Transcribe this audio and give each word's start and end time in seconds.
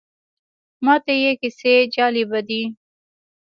ماته 0.85 1.13
یې 1.23 1.31
کیسې 1.41 1.73
جالبه 1.93 2.39
دي. 2.47 2.61